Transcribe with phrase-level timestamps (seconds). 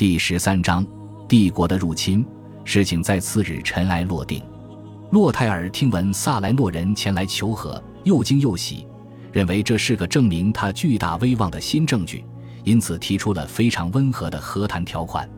[0.00, 0.82] 第十三章，
[1.28, 2.24] 帝国的入侵。
[2.64, 4.42] 事情在次日尘埃落定。
[5.10, 8.86] 洛泰尔听闻萨莱诺人前来求和，又惊又喜，
[9.30, 12.24] 认为这是个证明他巨大威望的新证据，
[12.64, 15.28] 因此提出了非常温和的和谈条款。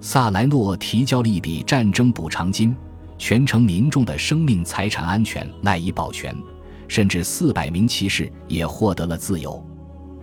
[0.00, 2.74] 萨莱诺提交了一笔战争补偿金，
[3.16, 6.36] 全城民众的生命财产安全赖以保全，
[6.88, 9.64] 甚至四百名骑士也获得了自由。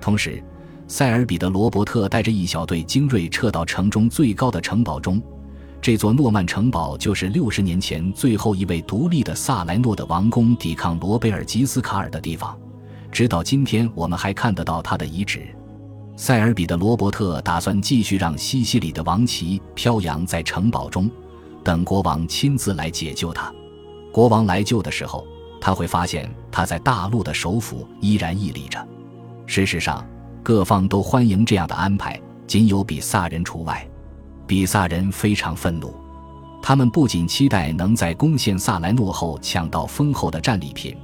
[0.01, 0.43] 同时，
[0.89, 5.21] 塞尔比的罗伯特带着一小队精锐撤到城中最高的城堡中，
[5.81, 12.57] 这座诺曼城堡就是六十年前最后一位独立的萨莱诺的王公抵抗罗贝尔吉斯卡尔的地方。
[13.11, 15.45] 直到今天，我们还看得到他的遗址。
[16.15, 21.11] 塞尔比的罗伯特打算继续让西西里的王旗飘扬在城堡中，
[21.65, 23.53] 等国王亲自来解救他。
[24.11, 25.27] 国王来救的时候，
[25.59, 28.87] 他会发现他在大陆的首府依然屹立着。
[29.45, 30.07] 事实上。
[30.47, 33.85] 各方都欢迎这样的安排，仅有比萨人除外。
[34.47, 35.93] 比萨人非常愤怒，
[36.61, 40.95] 他们不仅期待能在攻陷萨莱诺后抢到丰厚的战利品，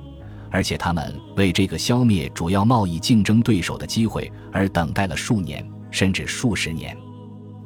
[0.50, 6.96] 而且他们为这个消灭主要贸易竞争对手的机会而等待了数年甚至数十年。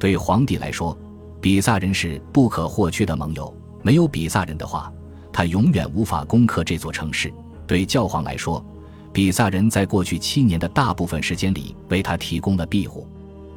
[0.00, 0.98] 对皇帝来说，
[1.40, 4.92] 比萨人是不可或缺的盟友，没有比萨人的话，
[5.32, 7.32] 他永远无法攻克这座城市。
[7.68, 8.66] 对教皇来说，
[9.12, 13.08] 比萨人在过去七年的大部分时间里为他提供了庇护，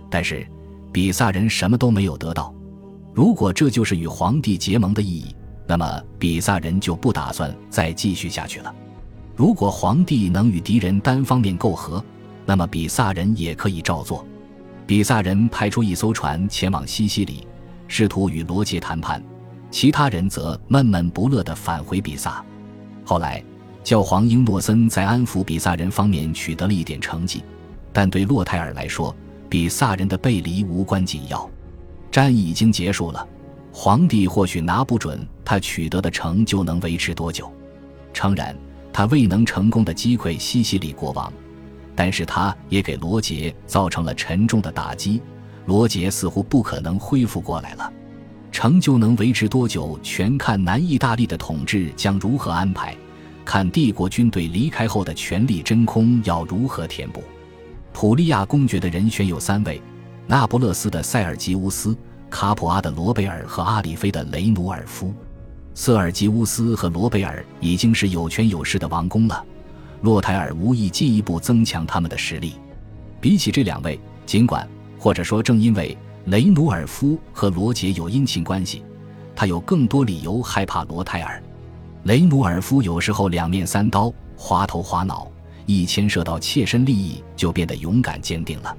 [0.10, 0.48] 但是
[0.92, 2.54] 比萨人什么都没有得到。
[3.14, 5.36] 如果这就是与皇帝结盟的意义，
[5.68, 8.74] 那么比萨人就不打算再继续下去了。
[9.36, 12.04] 如果皇帝能与敌人单方面媾和，
[12.46, 14.26] 那么比萨人也可以照做。
[14.88, 17.46] 比萨人派出一艘船前往西西里，
[17.88, 19.24] 试图与罗杰谈判，
[19.70, 22.44] 其他人则闷闷不乐地返回比萨。
[23.06, 23.44] 后来。
[23.84, 27.44] 教皇英诺森在安抚比萨人方面取得了一点成绩，
[27.92, 29.16] 但对洛泰尔来说，
[29.50, 31.50] 比萨人的背离无关紧要。
[32.12, 33.28] 战役已经结束了，
[33.72, 37.52] 皇帝或许拿不准他取得的成就能维持多久。
[38.14, 38.56] 诚然，
[38.94, 41.32] 他未能成功的击溃西西里国王，
[41.96, 45.22] 但是他也给罗杰造成了沉重的打击。
[45.66, 47.92] 罗杰似乎不可能恢复过来了。
[48.52, 52.96] 成就能维持多久，全看南意大利的统治将如何安排。
[53.52, 57.22] 看帝国军队离开后的权力真空要如何填补？
[57.92, 59.82] 普利亚公爵的人选有三位：
[60.26, 61.94] 那不勒斯的塞尔吉乌斯、
[62.30, 65.14] 卡普阿的罗贝尔和阿里菲的雷努尔夫。
[65.74, 69.44] 瑟尔吉乌斯和罗贝尔已经是有权有势的王公了，
[70.00, 72.54] 洛泰尔无意进一步增强他们的实力。
[73.20, 74.66] 比起这两位，尽管
[74.98, 75.98] 或者说正因为
[76.28, 78.82] 雷努尔夫和罗杰有姻亲关系，
[79.36, 81.44] 他有更多理由害怕罗泰尔。
[82.04, 85.32] 雷努尔夫有时候两面三刀，滑头滑脑，
[85.68, 88.76] 一牵涉到切身利益就变得勇敢坚定了。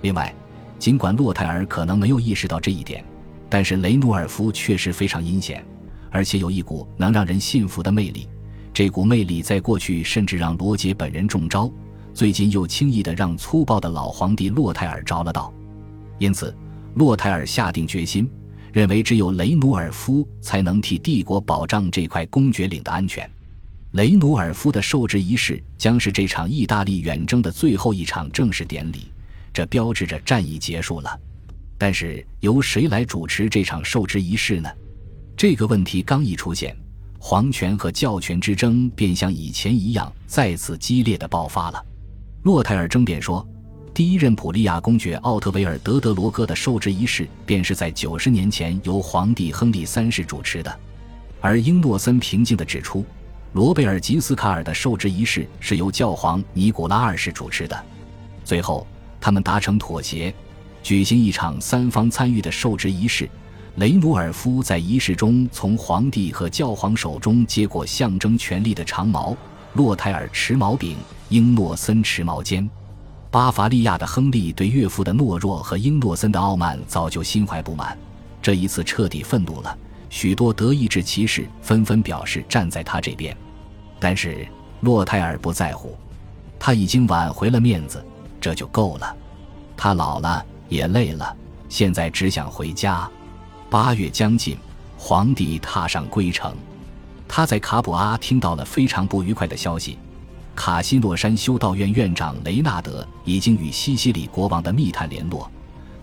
[0.00, 0.34] 另外，
[0.76, 3.04] 尽管洛泰尔可能没有意识到这一点，
[3.48, 5.64] 但是雷努尔夫确实非常阴险，
[6.10, 8.28] 而且有一股能让人信服的魅力。
[8.74, 11.70] 这股魅力在过去甚至让罗杰本人中招，
[12.12, 15.54] 最近又轻易的让粗暴的老皇帝洛泰尔着了道。
[16.18, 16.52] 因此，
[16.94, 18.28] 洛泰尔下定决心。
[18.72, 23.28] 认为只有雷努尔夫才能替帝国保障这块公爵领的安全。
[23.92, 29.10] 雷努尔夫的受职仪式将是这场意大利远征的最后一场正式典礼，
[29.52, 31.20] 这标志着战役结束了。
[31.78, 34.68] 但是由谁来主持这场受职仪式呢？
[35.36, 36.76] 这个问题刚一出现，
[37.18, 41.84] 皇权和教权之争便像以前一样再次激烈的爆发了。
[42.42, 43.46] 洛泰尔争辩说。
[43.96, 50.78] 第一任普利亚公爵奥特维尔德德罗戈的受职仪式，便是在九十年前由皇帝亨利三世主持的。
[51.40, 53.02] 而英诺森平静地指出，
[53.54, 57.84] 罗贝尔吉斯卡尔的受职仪式是由教皇尼古拉二世主持的。
[58.44, 58.86] 最后，
[59.18, 60.34] 他们达成妥协，
[60.82, 63.26] 举行一场三方参与的受职仪式。
[63.76, 69.34] 雷努尔夫在仪式中从皇帝和教皇手中接过象征权力的长矛，
[69.72, 70.98] 洛泰尔持矛柄，
[71.30, 72.68] 英诺森持矛尖。
[73.30, 77.96] 巴伐利亚的亨利对岳父的懦弱和英诺森的傲慢早就心怀不满，
[78.40, 79.76] 这一次彻底愤怒了。
[80.08, 83.36] 许多德意志骑士纷纷表示站在他这边，
[83.98, 84.46] 但是
[84.80, 85.96] 洛泰尔不在乎，
[86.58, 88.02] 他已经挽回了面子，
[88.40, 89.16] 这就够了。
[89.76, 91.36] 他老了也累了，
[91.68, 93.06] 现在只想回家。
[93.68, 94.56] 八月将近，
[94.96, 96.54] 皇帝踏上归程，
[97.28, 99.98] 他在卡普阿听到了非常不愉快的消息。
[100.56, 105.48] 卡西诺山修道院院长雷纳德已经与西西里国王的密探联络。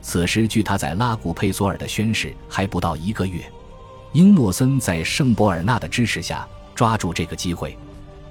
[0.02, 3.44] 此时，距他在拉古佩索尔的宣誓还不到一个月。
[4.14, 7.76] 英诺森在圣博尔纳的支持下，抓住这个机会，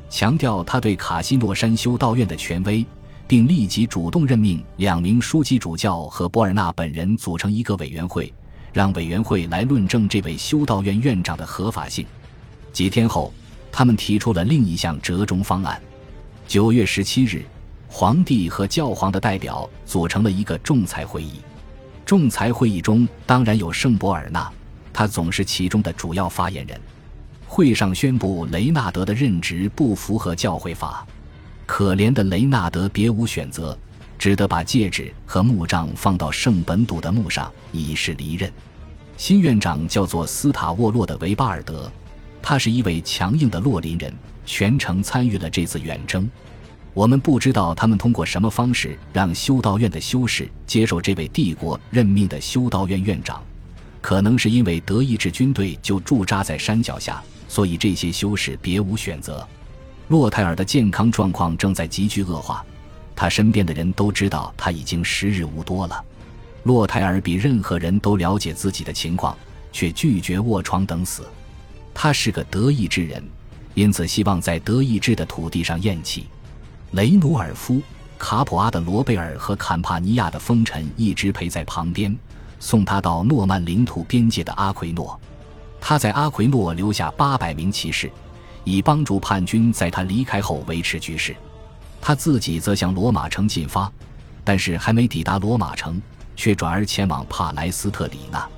[0.08, 2.86] 强调他对卡西诺山修道院的权威，
[3.26, 8.32] 并立即主动任命两名枢机主教和博尔纳本人组成一个委员会，
[8.72, 12.06] 让委员会来论证这位修道院院长的合法性。
[12.72, 13.32] 几天后，
[13.72, 15.82] 他们提出了另一项折中方案。
[16.52, 17.42] 九月十七日，
[17.88, 21.40] 皇帝和教皇的代表组成了一个仲裁会议。
[22.04, 24.52] 仲裁会议中当然有圣博尔纳，
[24.92, 26.78] 他总是其中的主要发言人。
[27.46, 31.06] 会上宣布雷纳德的任职不符合教会法。
[31.64, 33.74] 可怜的雷纳德别无选择，
[34.18, 38.52] 只得把戒指和墓杖放到圣本笃的墓上，以示离任。
[39.16, 41.90] 新院长叫做斯塔沃洛的维巴尔德，
[42.42, 44.12] 他是一位强硬的洛林人，
[44.44, 46.28] 全程参与了这次远征。
[46.92, 53.42] 我们不知道他们通过什么方式让修道院的修士接受这位帝国任命的修道院院长，
[54.02, 59.46] 可能是因为德意志军队就驻扎在山脚下，所以这些修士别无选择。
[60.08, 62.62] 洛泰尔的健康状况正在急剧恶化，
[63.16, 66.04] 他身边的人都知道他已经时日无多了。
[66.64, 69.34] 洛泰尔比任何人都了解自己的情况，
[69.72, 71.26] 却拒绝卧床等死。
[71.94, 73.22] 他是个德意志人，
[73.74, 76.26] 因此希望在德意志的土地上咽气。
[76.92, 77.80] 雷努尔夫、
[78.18, 82.16] 卡普阿的罗贝尔和坎帕尼亚的风尘一直陪在旁边，
[82.58, 85.18] 送他到诺曼领土边界的阿奎诺。
[85.80, 88.10] 他在阿奎诺留下八百名骑士。
[88.64, 91.34] 以帮助叛军在他离开后维持局势，
[92.00, 93.90] 他自己则向罗马城进发，
[94.44, 96.00] 但是还没抵达罗马城，
[96.36, 98.48] 却转而前往帕莱斯特里纳。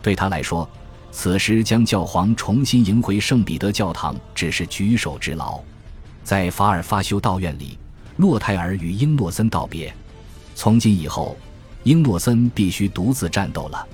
[0.00, 0.70] 对他来说，
[1.12, 5.60] 此时将教皇重新迎回圣彼得教堂只是举手之劳。
[6.22, 7.76] 在法尔发修道院里，
[8.16, 9.92] 洛泰尔与英诺森道别。
[10.54, 11.36] 从今以后，
[11.82, 13.86] 英诺森必须独自战斗了。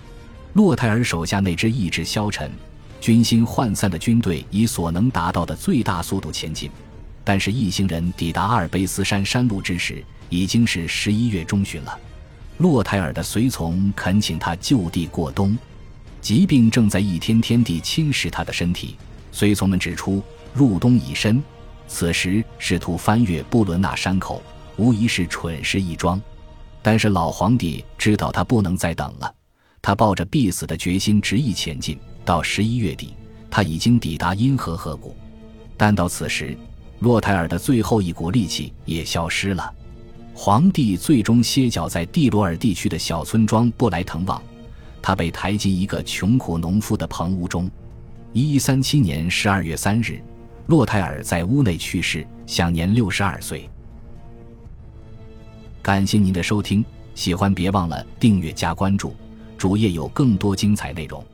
[0.52, 2.50] 洛泰尔手下那支意志消沉。
[2.98, 6.70] 军心涣散的军队以所能达到的最大速度前进，
[7.22, 11.96] 但是一行人抵达阿尔卑斯山山路之时，已经是十一月中旬了。
[12.58, 15.56] 洛泰尔的随从恳请他就地过冬，
[16.26, 18.96] 疾病正在一天天地侵蚀他的身体。
[19.30, 20.20] 随从们指出，
[20.52, 21.40] 入冬已深，
[21.86, 24.42] 此时试图翻越布伦纳山口，
[24.76, 26.20] 无疑是蠢事一桩。
[26.82, 29.32] 但是老皇帝知道他不能再等了，
[29.80, 31.96] 他抱着必死的决心执意前进。
[32.24, 33.14] 到十一月底，
[33.48, 35.14] 他已经抵达因河河谷，
[35.76, 36.58] 但到此时，
[36.98, 39.72] 洛泰尔的最后一股力气也消失了。
[40.34, 44.42] 皇帝最终歇脚在蒂罗尔地区的小村庄布莱滕旺，
[45.06, 47.70] 他被抬进一个穷苦农夫的棚屋中。
[48.32, 50.20] 一三七年十二月三日，
[50.66, 53.70] 洛泰尔在屋内去世，享年六十二岁。
[55.80, 59.14] 感谢您的收听，喜欢别忘了订阅加关注，
[59.56, 61.24] 主页有更多精彩内容。